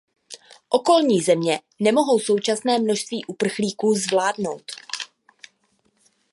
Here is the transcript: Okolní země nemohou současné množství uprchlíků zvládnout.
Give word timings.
Okolní 0.69 1.21
země 1.21 1.59
nemohou 1.79 2.19
současné 2.19 2.79
množství 2.79 3.25
uprchlíků 3.25 3.93
zvládnout. 3.95 4.71